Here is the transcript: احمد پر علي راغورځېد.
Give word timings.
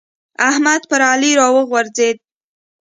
احمد 0.49 0.81
پر 0.89 1.01
علي 1.11 1.31
راغورځېد. 1.39 2.17